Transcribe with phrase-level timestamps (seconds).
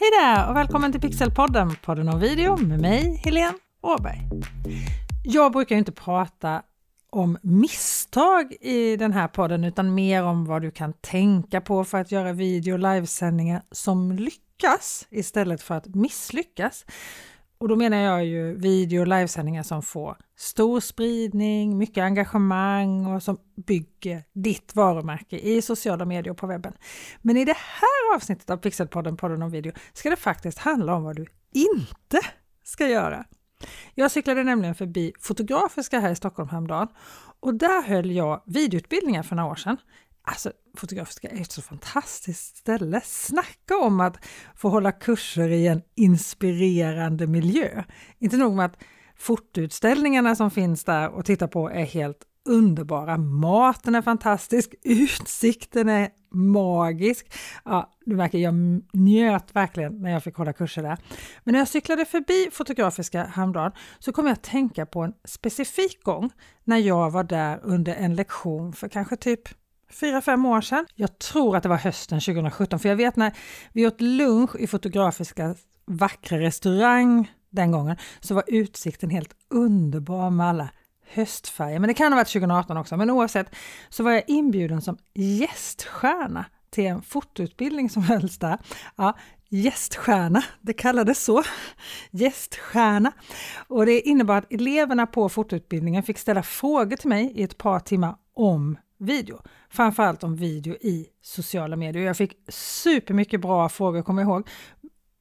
[0.00, 4.20] Hej där och välkommen till Pixelpodden, podden om video med mig, Helene Åberg.
[5.24, 6.62] Jag brukar inte prata
[7.10, 11.98] om misstag i den här podden utan mer om vad du kan tänka på för
[11.98, 16.84] att göra video och livesändningar som lyckas istället för att misslyckas.
[17.60, 23.22] Och då menar jag ju video och livesändningar som får stor spridning, mycket engagemang och
[23.22, 26.72] som bygger ditt varumärke i sociala medier och på webben.
[27.22, 31.04] Men i det här avsnittet av Pixelpodden, podden om video, ska det faktiskt handla om
[31.04, 32.20] vad du inte
[32.64, 33.24] ska göra.
[33.94, 36.88] Jag cyklade nämligen förbi Fotografiska här i Stockholm häromdagen
[37.40, 39.76] och där höll jag videoutbildningar för några år sedan.
[40.22, 43.00] Alltså, Fotografiska är ett så fantastiskt ställe.
[43.04, 44.16] Snacka om att
[44.56, 47.84] få hålla kurser i en inspirerande miljö.
[48.18, 48.78] Inte nog med att
[49.16, 53.16] fotoutställningarna som finns där och titta på är helt underbara.
[53.16, 57.32] Maten är fantastisk, utsikten är magisk.
[57.64, 58.54] Ja, du märker, jag
[58.92, 60.98] njöt verkligen när jag fick hålla kurser där.
[61.44, 66.02] Men när jag cyklade förbi Fotografiska häromdagen så kom jag att tänka på en specifik
[66.02, 66.30] gång
[66.64, 69.48] när jag var där under en lektion för kanske typ
[69.90, 70.86] fyra, fem år sedan.
[70.94, 73.32] Jag tror att det var hösten 2017, för jag vet när
[73.72, 75.54] vi åt lunch i Fotografiska
[75.86, 80.68] vackra restaurang den gången så var utsikten helt underbar med alla
[81.12, 81.78] höstfärger.
[81.78, 83.54] Men det kan ha varit 2018 också, men oavsett
[83.88, 88.58] så var jag inbjuden som gäststjärna till en fotoutbildning som hölls där.
[88.96, 91.42] Ja, gäststjärna, det kallades så.
[92.10, 93.12] Gäststjärna.
[93.68, 97.80] Och det innebar att eleverna på fotoutbildningen fick ställa frågor till mig i ett par
[97.80, 99.42] timmar om video.
[99.70, 102.02] Framförallt om video i sociala medier.
[102.02, 104.48] Jag fick supermycket bra frågor, kommer jag ihåg.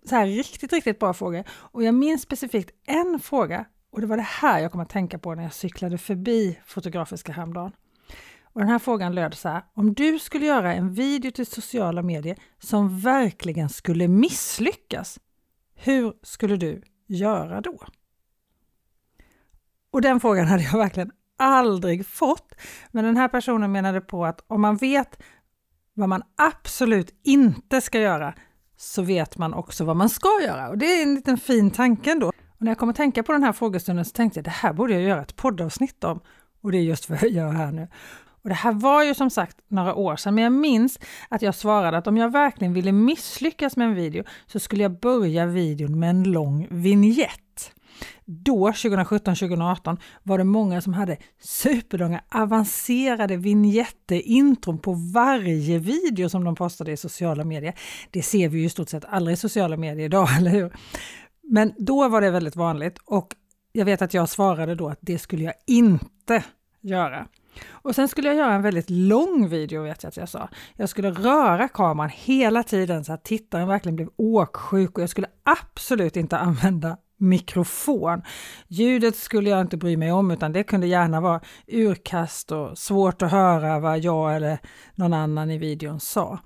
[0.06, 1.44] Så här riktigt, riktigt bra frågor.
[1.50, 5.20] Och jag minns specifikt en fråga och det var det här jag kom att tänka
[5.20, 7.72] på när jag cyklade förbi Fotografiska häromdagen.
[8.44, 9.64] Och den här frågan löd så här.
[9.74, 15.20] Om du skulle göra en video till sociala medier som verkligen skulle misslyckas,
[15.76, 17.80] hur skulle du göra då?
[19.92, 22.56] Och den frågan hade jag verkligen aldrig fått.
[22.92, 25.22] Men den här personen menade på att om man vet
[25.94, 28.34] vad man absolut inte ska göra
[28.78, 30.70] så vet man också vad man ska göra.
[30.70, 32.28] Och det är en liten fin tanke ändå.
[32.28, 34.74] Och när jag kom att tänka på den här frågestunden så tänkte jag det här
[34.74, 36.20] borde jag göra ett poddavsnitt om.
[36.62, 37.88] Och det är just vad jag gör här nu.
[38.44, 41.56] Och det här var ju som sagt några år sedan, men jag minns att jag
[41.56, 46.00] svarade att om jag verkligen ville misslyckas med en video så skulle jag börja videon
[46.00, 47.74] med en lång vignett.
[48.26, 56.56] Då, 2017-2018, var det många som hade superlånga avancerade vignetter, på varje video som de
[56.56, 57.74] postade i sociala medier.
[58.12, 60.74] Det ser vi ju i stort sett aldrig i sociala medier idag, eller hur?
[61.44, 63.36] Men då var det väldigt vanligt och
[63.72, 66.44] jag vet att jag svarade då att det skulle jag inte
[66.82, 67.28] göra.
[67.70, 70.50] Och sen skulle jag göra en väldigt lång video, vet jag att jag sa.
[70.76, 75.28] Jag skulle röra kameran hela tiden så att tittaren verkligen blev åksjuk och jag skulle
[75.44, 78.22] absolut inte använda mikrofon.
[78.68, 83.22] Ljudet skulle jag inte bry mig om utan det kunde gärna vara urkast och svårt
[83.22, 84.60] att höra vad jag eller
[84.96, 86.40] någon annan i videon sa.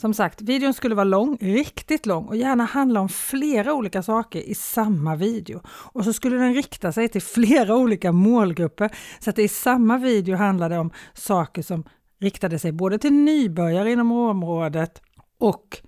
[0.00, 4.40] Som sagt, videon skulle vara lång, riktigt lång och gärna handla om flera olika saker
[4.40, 5.60] i samma video.
[5.66, 8.90] Och så skulle den rikta sig till flera olika målgrupper
[9.20, 11.84] så att det i samma video handlade om saker som
[12.20, 15.02] riktade sig både till nybörjare inom området
[15.38, 15.82] och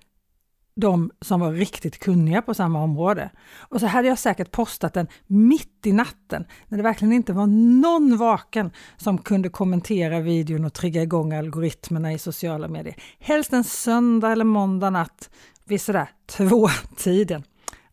[0.75, 3.29] de som var riktigt kunniga på samma område.
[3.59, 7.47] Och så hade jag säkert postat den mitt i natten när det verkligen inte var
[7.81, 12.95] någon vaken som kunde kommentera videon och trigga igång algoritmerna i sociala medier.
[13.19, 15.29] Helst en söndag eller måndag natt
[15.65, 17.43] vid sådär två-tiden.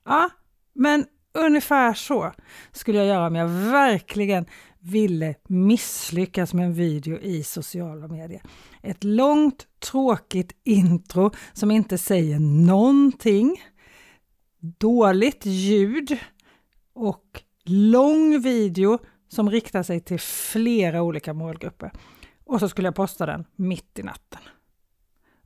[0.04, 0.30] Ja,
[0.74, 1.04] men
[1.34, 2.32] ungefär så
[2.72, 4.46] skulle jag göra om jag verkligen
[4.82, 8.42] ville misslyckas med en video i sociala medier.
[8.82, 13.62] Ett långt tråkigt intro som inte säger någonting,
[14.78, 16.18] dåligt ljud
[16.94, 18.98] och lång video
[19.28, 21.92] som riktar sig till flera olika målgrupper.
[22.44, 24.40] Och så skulle jag posta den mitt i natten.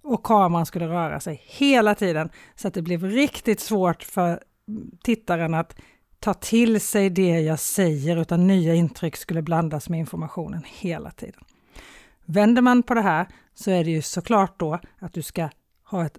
[0.03, 4.43] Och kameran skulle röra sig hela tiden så att det blev riktigt svårt för
[5.03, 5.77] tittaren att
[6.21, 11.41] ta till sig det jag säger utan nya intryck skulle blandas med informationen hela tiden.
[12.25, 15.49] Vänder man på det här så är det ju såklart då att du ska
[15.85, 16.19] ha ett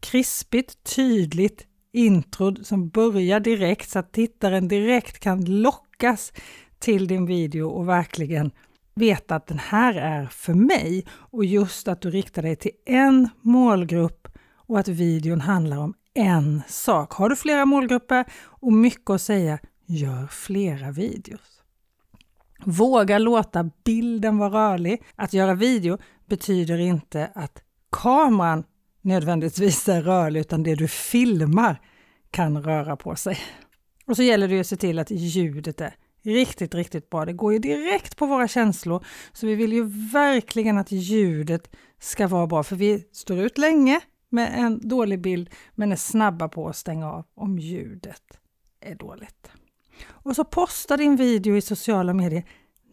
[0.00, 6.32] krispigt, tydligt intro som börjar direkt så att tittaren direkt kan lockas
[6.78, 8.50] till din video och verkligen
[8.94, 13.28] veta att den här är för mig och just att du riktar dig till en
[13.40, 17.12] målgrupp och att videon handlar om en sak.
[17.12, 21.62] Har du flera målgrupper och mycket att säga, gör flera videos.
[22.64, 25.02] Våga låta bilden vara rörlig.
[25.16, 27.62] Att göra video betyder inte att
[27.92, 28.64] kameran
[29.02, 31.80] nödvändigtvis är rörlig utan det du filmar
[32.30, 33.38] kan röra på sig.
[34.06, 37.24] Och så gäller det att se till att ljudet är riktigt, riktigt bra.
[37.24, 39.82] Det går ju direkt på våra känslor, så vi vill ju
[40.12, 41.70] verkligen att ljudet
[42.00, 46.48] ska vara bra, för vi står ut länge med en dålig bild, men är snabba
[46.48, 48.38] på att stänga av om ljudet
[48.80, 49.50] är dåligt.
[50.06, 52.44] Och så posta din video i sociala medier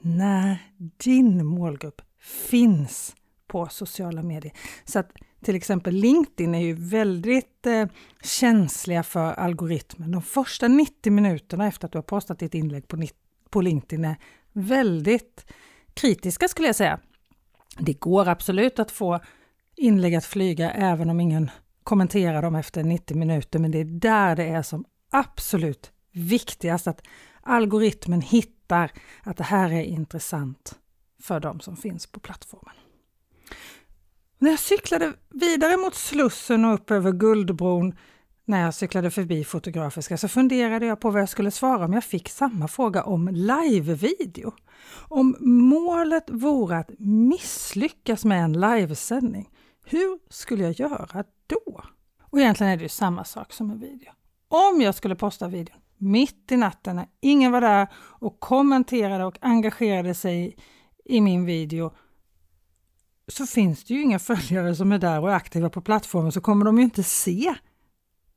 [0.02, 0.58] när
[0.98, 3.16] din målgrupp finns
[3.48, 4.54] på sociala medier.
[4.86, 5.12] Så att
[5.42, 7.86] till exempel LinkedIn är ju väldigt eh,
[8.24, 10.12] känsliga för algoritmen.
[10.12, 13.04] De första 90 minuterna efter att du har postat ditt inlägg på,
[13.50, 14.18] på LinkedIn är
[14.54, 15.46] väldigt
[15.94, 17.00] kritiska skulle jag säga.
[17.78, 19.20] Det går absolut att få
[19.76, 21.52] inlägg att flyga även om ingen
[21.84, 27.02] kommenterar dem efter 90 minuter, men det är där det är som absolut viktigast att
[27.42, 28.92] algoritmen hittar
[29.24, 30.76] att det här är intressant
[31.22, 32.76] för de som finns på plattformen.
[34.40, 37.96] När jag cyklade vidare mot Slussen och upp över Guldbron
[38.46, 42.04] när jag cyklade förbi Fotografiska så funderade jag på vad jag skulle svara om jag
[42.04, 44.54] fick samma fråga om live-video.
[45.08, 49.50] Om målet vore att misslyckas med en livesändning,
[49.86, 51.82] hur skulle jag göra då?
[52.32, 54.12] Och egentligen är det ju samma sak som en video.
[54.48, 59.38] Om jag skulle posta videon mitt i natten när ingen var där och kommenterade och
[59.42, 60.58] engagerade sig
[61.06, 61.92] i min video
[63.28, 66.42] så finns det ju inga följare som är där och är aktiva på plattformen så
[66.42, 67.56] kommer de ju inte se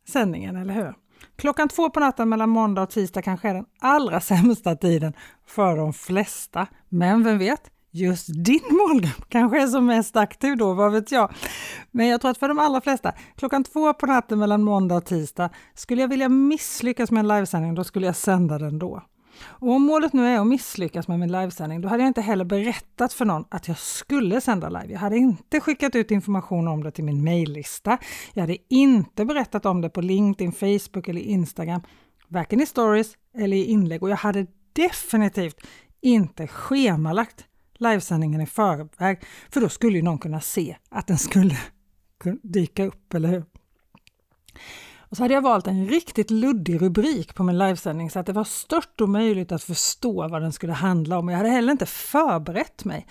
[0.08, 0.94] sändningen, eller hur?
[1.36, 5.12] Klockan två på natten mellan måndag och tisdag kanske är den allra sämsta tiden
[5.46, 6.66] för de flesta.
[6.88, 11.32] Men vem vet, just din målgrupp kanske är som mest aktiv då, vad vet jag.
[11.90, 15.05] Men jag tror att för de allra flesta, klockan två på natten mellan måndag och
[15.05, 19.02] tisdag, skulle jag vilja misslyckas med en livesändning, då skulle jag sända den då.
[19.40, 22.44] Och om målet nu är att misslyckas med min livesändning, då hade jag inte heller
[22.44, 24.93] berättat för någon att jag skulle sända live.
[24.93, 27.99] Jag hade inte skickat ut information om det till min mejllista.
[28.32, 31.82] Jag hade inte berättat om det på LinkedIn, Facebook eller Instagram,
[32.29, 34.02] varken i stories eller i inlägg.
[34.02, 35.56] Och jag hade definitivt
[36.00, 37.47] inte schemalagt
[37.78, 41.58] livesändningen i förväg, för då skulle ju någon kunna se att den skulle
[42.42, 43.44] dyka upp, eller hur?
[45.10, 48.32] Och så hade jag valt en riktigt luddig rubrik på min livesändning så att det
[48.32, 51.28] var stört omöjligt att förstå vad den skulle handla om.
[51.28, 53.06] Jag hade heller inte förberett mig.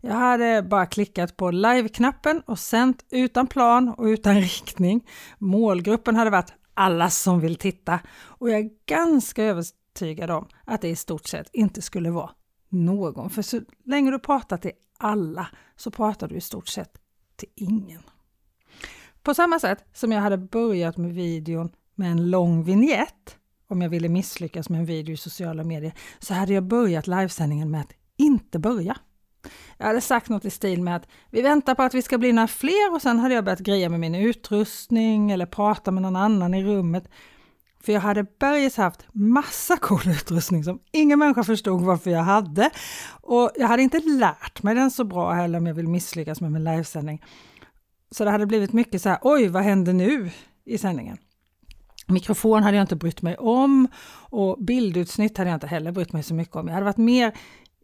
[0.00, 5.06] Jag hade bara klickat på live-knappen och sänt utan plan och utan riktning.
[5.38, 10.88] Målgruppen hade varit alla som vill titta och jag är ganska övertygad om att det
[10.88, 12.30] i stort sett inte skulle vara
[12.68, 13.30] någon.
[13.30, 16.98] För så länge du pratar till alla så pratar du i stort sett
[17.36, 18.02] till ingen.
[19.22, 23.36] På samma sätt som jag hade börjat med videon med en lång vignett
[23.68, 27.70] om jag ville misslyckas med en video i sociala medier, så hade jag börjat livesändningen
[27.70, 28.96] med att inte börja.
[29.76, 32.32] Jag hade sagt något i stil med att vi väntar på att vi ska bli
[32.32, 36.16] några fler och sen hade jag börjat greja med min utrustning eller prata med någon
[36.16, 37.08] annan i rummet.
[37.80, 42.70] För jag hade bergis haft massa cool utrustning som ingen människa förstod varför jag hade.
[43.20, 46.52] Och jag hade inte lärt mig den så bra heller om jag vill misslyckas med
[46.52, 47.24] min livesändning.
[48.10, 50.30] Så det hade blivit mycket så här, oj vad händer nu
[50.64, 51.18] i sändningen?
[52.06, 53.88] Mikrofon hade jag inte brytt mig om
[54.30, 56.66] och bildutsnitt hade jag inte heller brytt mig så mycket om.
[56.66, 57.32] Jag hade varit mer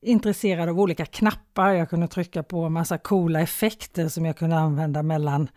[0.02, 5.02] intresserad av olika knappar jag kunde trycka på, massa coola effekter som jag kunde använda
[5.02, 5.48] mellan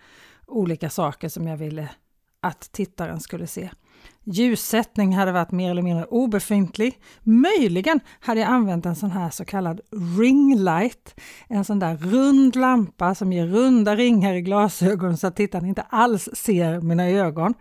[0.47, 1.89] olika saker som jag ville
[2.41, 3.69] att tittaren skulle se.
[4.29, 6.99] Ljussättning hade varit mer eller mindre obefintlig.
[7.23, 9.81] Möjligen hade jag använt en sån här så kallad
[10.19, 15.65] ringlight, en sån där rund lampa som ger runda ringar i glasögon så att tittaren
[15.65, 17.53] inte alls ser mina ögon.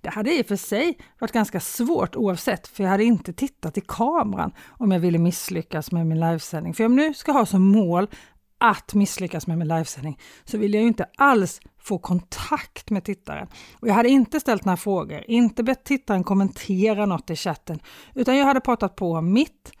[0.00, 3.78] Det hade i och för sig varit ganska svårt oavsett, för jag hade inte tittat
[3.78, 6.74] i kameran om jag ville misslyckas med min livesändning.
[6.74, 8.08] För om jag nu ska ha som mål
[8.58, 13.48] att misslyckas med min livesändning så vill jag ju inte alls få kontakt med tittaren.
[13.80, 17.80] Och jag hade inte ställt några frågor, inte bett tittaren kommentera något i chatten,
[18.14, 19.72] utan jag hade pratat på mitt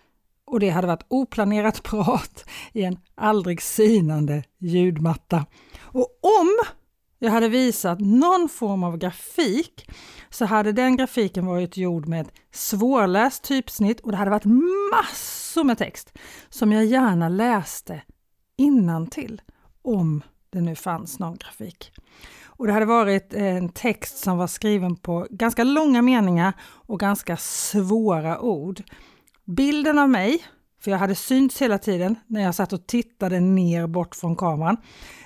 [0.46, 5.46] och det hade varit oplanerat prat i en aldrig sinande ljudmatta.
[5.80, 6.56] Och om
[7.18, 9.90] jag hade visat någon form av grafik
[10.30, 14.44] så hade den grafiken varit gjord med svårläst typsnitt och det hade varit
[14.92, 16.18] massor med text
[16.48, 18.02] som jag gärna läste
[19.10, 19.42] till
[19.82, 21.92] om det nu fanns någon grafik.
[22.44, 27.36] Och det hade varit en text som var skriven på ganska långa meningar och ganska
[27.36, 28.82] svåra ord.
[29.44, 30.44] Bilden av mig,
[30.80, 34.76] för jag hade synts hela tiden när jag satt och tittade ner bort från kameran.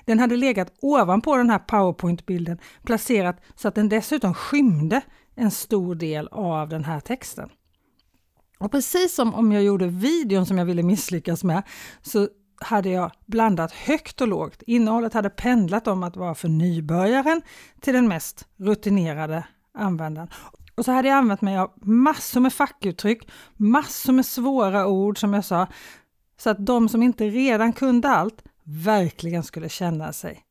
[0.05, 5.01] Den hade legat ovanpå den här powerpoint-bilden placerat så att den dessutom skymde
[5.35, 7.51] en stor del av den här texten.
[8.59, 11.63] Och precis som om jag gjorde videon som jag ville misslyckas med
[12.03, 12.29] så
[12.61, 14.63] hade jag blandat högt och lågt.
[14.67, 17.43] Innehållet hade pendlat om att vara för nybörjaren
[17.81, 20.29] till den mest rutinerade användaren.
[20.75, 25.35] Och så hade jag använt mig av massor med fackuttryck, massor med svåra ord som
[25.35, 25.67] jag sa,
[26.39, 30.45] så att de som inte redan kunde allt verkligen skulle känna sig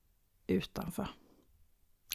[0.48, 1.10] utanför.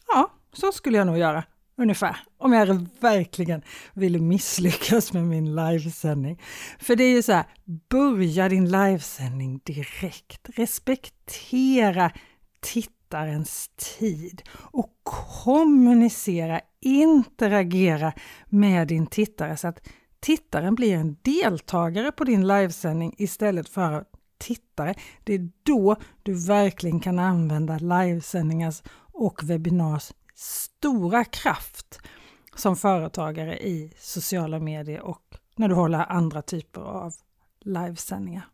[0.06, 1.44] Ja, så skulle jag nog göra
[1.76, 2.16] ungefär.
[2.38, 3.62] Om jag verkligen
[3.94, 6.40] ville misslyckas med min livesändning.
[6.78, 7.44] För det är ju så här,
[7.90, 10.48] börja din livesändning direkt.
[10.56, 12.10] Respektera
[12.60, 18.12] tittarens tid och kommunicera, interagera
[18.46, 19.88] med din tittare så att
[20.20, 24.04] tittaren blir en deltagare på din livesändning istället för
[24.38, 24.94] tittare.
[25.24, 32.00] Det är då du verkligen kan använda livesändningars och webbinars stora kraft
[32.54, 37.14] som företagare i sociala medier och när du håller andra typer av
[37.60, 38.48] livesändningar.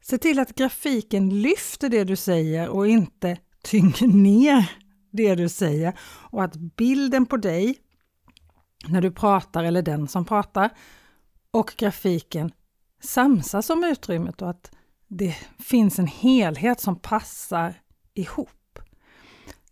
[0.00, 4.70] Se till att grafiken lyfter det du säger och inte tynger ner
[5.10, 7.78] det du säger och att bilden på dig
[8.86, 10.70] när du pratar eller den som pratar
[11.50, 12.52] och grafiken
[13.02, 14.70] samsas om utrymmet och att
[15.08, 17.74] det finns en helhet som passar
[18.14, 18.57] ihop.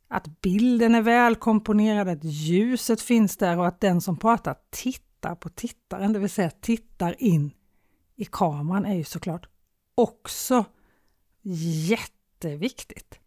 [0.08, 5.48] Att bilden är välkomponerad, att ljuset finns där och att den som pratar tittar på
[5.48, 7.50] tittaren, det vill säga tittar in
[8.16, 9.48] i kameran är ju såklart
[9.94, 10.64] också
[11.88, 13.18] jätteviktigt.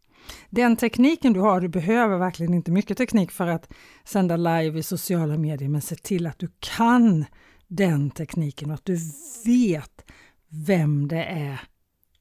[0.50, 4.84] Den tekniken du har, du behöver verkligen inte mycket teknik för att sända live i
[4.84, 7.26] sociala medier, men se till att du kan
[7.68, 8.98] den tekniken och att du
[9.46, 10.12] vet
[10.48, 11.62] vem det är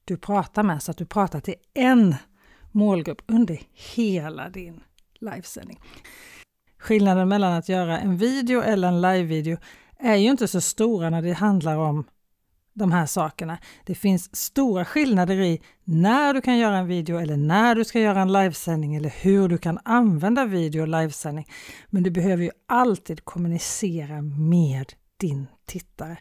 [0.05, 2.15] du pratar med så att du pratar till en
[2.73, 3.61] målgrupp under
[3.97, 4.81] hela din
[5.21, 5.81] livesändning.
[6.79, 9.57] Skillnaden mellan att göra en video eller en livevideo
[9.99, 12.05] är ju inte så stora när det handlar om
[12.79, 13.59] de här sakerna.
[13.87, 18.01] Det finns stora skillnader i när du kan göra en video eller när du ska
[18.01, 21.49] göra en livesändning eller hur du kan använda video och livesändning.
[21.91, 26.17] Men du behöver ju alltid kommunicera med din tittare.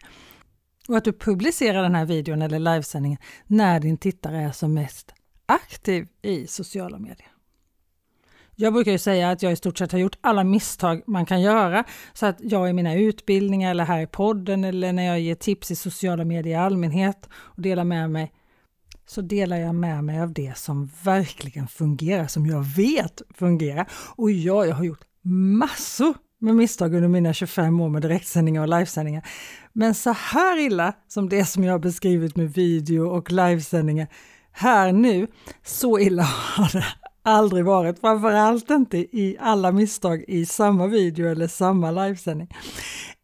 [0.88, 5.14] Och att du publicerar den här videon eller livesändningen när din tittare är som mest
[5.48, 7.28] aktiv i sociala medier.
[8.60, 11.40] Jag brukar ju säga att jag i stort sett har gjort alla misstag man kan
[11.40, 11.84] göra.
[12.12, 15.70] Så att jag i mina utbildningar eller här i podden eller när jag ger tips
[15.70, 18.32] i sociala medier i allmänhet och delar med mig
[19.06, 23.88] så delar jag med mig av det som verkligen fungerar, som jag vet fungerar.
[24.16, 25.04] Och ja, jag har gjort
[25.58, 29.28] massor med misstag under mina 25 år med direktsändningar och livesändningar.
[29.72, 34.08] Men så här illa som det som jag har beskrivit med video och livesändningar
[34.58, 35.26] här nu,
[35.64, 36.84] så illa har det
[37.22, 37.98] aldrig varit.
[37.98, 42.48] Framförallt inte i alla misstag i samma video eller samma livesändning.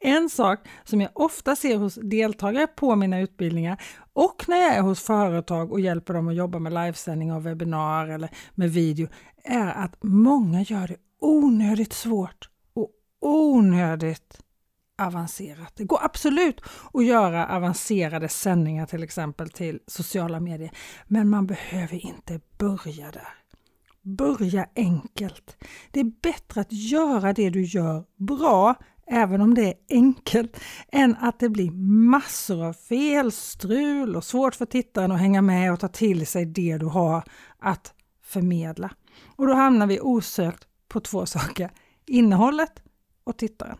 [0.00, 4.82] En sak som jag ofta ser hos deltagare på mina utbildningar och när jag är
[4.82, 9.08] hos företag och hjälper dem att jobba med livesändning av webbinar eller med video
[9.44, 14.43] är att många gör det onödigt svårt och onödigt
[14.98, 15.72] avancerat.
[15.76, 16.60] Det går absolut
[16.92, 20.70] att göra avancerade sändningar till exempel till sociala medier,
[21.06, 23.28] men man behöver inte börja där.
[24.02, 25.56] Börja enkelt.
[25.90, 28.74] Det är bättre att göra det du gör bra,
[29.06, 30.60] även om det är enkelt,
[30.92, 31.70] än att det blir
[32.10, 36.46] massor av fel, strul och svårt för tittaren att hänga med och ta till sig
[36.46, 37.24] det du har
[37.58, 38.90] att förmedla.
[39.36, 41.70] Och då hamnar vi osökt på två saker,
[42.06, 42.82] innehållet
[43.24, 43.76] och tittaren.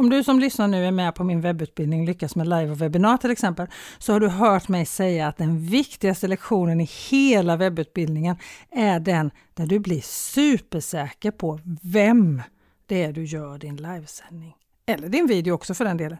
[0.00, 3.16] Om du som lyssnar nu är med på min webbutbildning Lyckas med live och webbinar
[3.16, 3.66] till exempel,
[3.98, 8.36] så har du hört mig säga att den viktigaste lektionen i hela webbutbildningen
[8.70, 12.42] är den där du blir supersäker på vem
[12.86, 14.54] det är du gör din livesändning.
[14.86, 16.18] Eller din video också för den delen.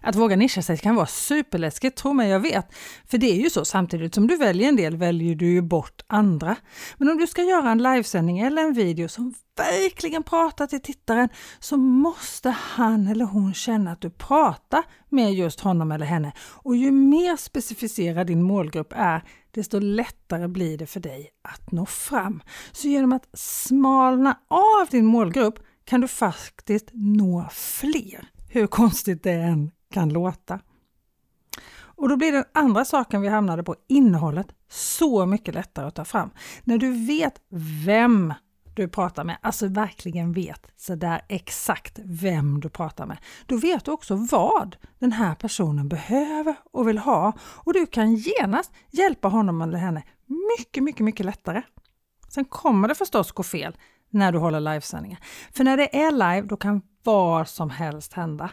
[0.00, 2.66] Att våga nischa sig kan vara superläskigt, tro mig jag vet.
[3.06, 6.02] För det är ju så, samtidigt som du väljer en del väljer du ju bort
[6.06, 6.56] andra.
[6.96, 11.28] Men om du ska göra en livesändning eller en video som verkligen pratar till tittaren
[11.58, 16.32] så måste han eller hon känna att du pratar med just honom eller henne.
[16.38, 21.86] Och ju mer specificerad din målgrupp är, desto lättare blir det för dig att nå
[21.86, 22.42] fram.
[22.72, 28.28] Så genom att smalna av din målgrupp kan du faktiskt nå fler.
[28.48, 30.60] Hur konstigt det än kan låta.
[32.00, 36.04] Och då blir den andra saken vi hamnade på, innehållet, så mycket lättare att ta
[36.04, 36.30] fram.
[36.64, 37.34] När du vet
[37.86, 38.34] vem
[38.74, 43.90] du pratar med, alltså verkligen vet sådär exakt vem du pratar med, då vet du
[43.90, 49.62] också vad den här personen behöver och vill ha och du kan genast hjälpa honom
[49.62, 50.02] eller henne
[50.58, 51.62] mycket, mycket, mycket lättare.
[52.28, 53.76] Sen kommer det förstås gå fel
[54.10, 55.18] när du håller livesändningar.
[55.52, 58.50] För när det är live, då kan vad som helst hända.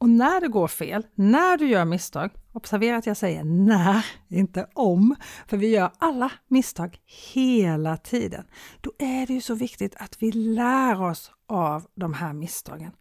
[0.00, 4.66] Och när det går fel, när du gör misstag, observera att jag säger när, inte
[4.74, 5.16] om,
[5.48, 6.98] för vi gör alla misstag
[7.32, 8.44] hela tiden.
[8.80, 12.92] Då är det ju så viktigt att vi lär oss av de här misstagen.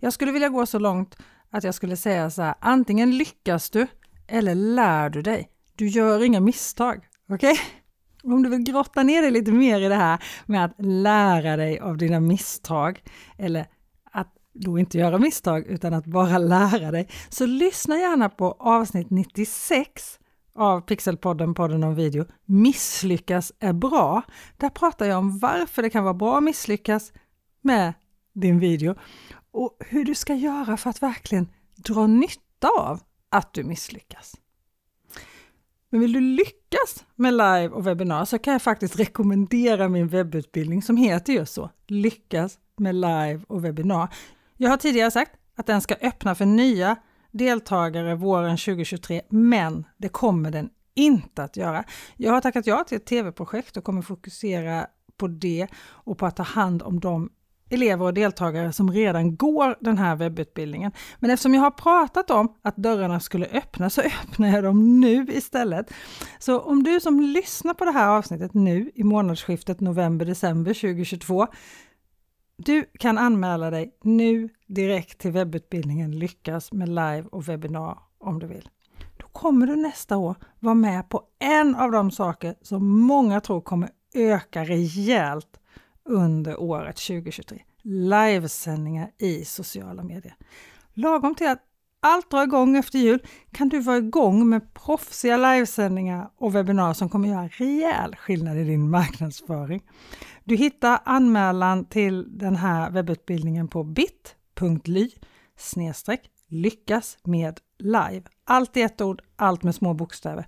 [0.00, 1.16] Jag skulle vilja gå så långt
[1.50, 3.86] att jag skulle säga så här, antingen lyckas du
[4.26, 5.50] eller lär du dig.
[5.74, 7.52] Du gör inga misstag, okej?
[7.52, 8.34] Okay?
[8.34, 11.78] Om du vill grotta ner dig lite mer i det här med att lära dig
[11.78, 13.02] av dina misstag
[13.38, 13.66] eller
[14.54, 20.18] då inte göra misstag utan att bara lära dig, så lyssna gärna på avsnitt 96
[20.54, 24.22] av Pixelpodden, podden om video, Misslyckas är bra.
[24.56, 27.12] Där pratar jag om varför det kan vara bra att misslyckas
[27.62, 27.92] med
[28.32, 28.94] din video
[29.50, 34.34] och hur du ska göra för att verkligen dra nytta av att du misslyckas.
[35.90, 40.82] Men vill du lyckas med live och webbinar så kan jag faktiskt rekommendera min webbutbildning
[40.82, 44.14] som heter just så, Lyckas med live och webbinar.
[44.56, 46.96] Jag har tidigare sagt att den ska öppna för nya
[47.30, 51.84] deltagare våren 2023, men det kommer den inte att göra.
[52.16, 56.36] Jag har tackat ja till ett tv-projekt och kommer fokusera på det och på att
[56.36, 57.30] ta hand om de
[57.70, 60.92] elever och deltagare som redan går den här webbutbildningen.
[61.18, 65.26] Men eftersom jag har pratat om att dörrarna skulle öppna så öppnar jag dem nu
[65.28, 65.92] istället.
[66.38, 71.46] Så om du som lyssnar på det här avsnittet nu i månadsskiftet november-december 2022
[72.56, 78.46] du kan anmäla dig nu direkt till webbutbildningen Lyckas med live och webbinar om du
[78.46, 78.68] vill.
[79.16, 83.60] Då kommer du nästa år vara med på en av de saker som många tror
[83.60, 85.60] kommer öka rejält
[86.04, 87.62] under året 2023.
[87.82, 90.36] Livesändningar i sociala medier.
[90.94, 91.62] Lagom till att
[92.00, 97.08] allt drar igång efter jul kan du vara igång med proffsiga livesändningar och webbinar som
[97.08, 99.82] kommer göra rejäl skillnad i din marknadsföring.
[100.44, 105.10] Du hittar anmälan till den här webbutbildningen på bit.ly
[106.48, 108.22] lyckas med live.
[108.44, 110.46] Allt i ett ord, allt med små bokstäver.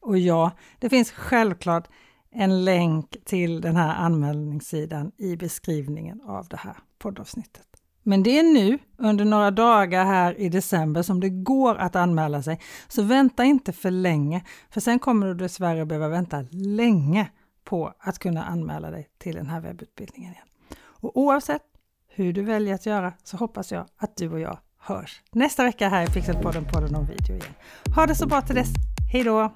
[0.00, 1.88] Och ja, det finns självklart
[2.30, 7.66] en länk till den här anmälningssidan i beskrivningen av det här poddavsnittet.
[8.02, 12.42] Men det är nu under några dagar här i december som det går att anmäla
[12.42, 12.60] sig.
[12.88, 17.30] Så vänta inte för länge, för sen kommer du dessvärre behöva vänta länge
[17.70, 20.46] på att kunna anmäla dig till den här webbutbildningen igen.
[20.80, 21.62] Och oavsett
[22.08, 25.88] hur du väljer att göra så hoppas jag att du och jag hörs nästa vecka
[25.88, 27.54] här i Pixelpodden, podden om video igen.
[27.96, 28.68] Ha det så bra till dess.
[29.12, 29.52] Hej då!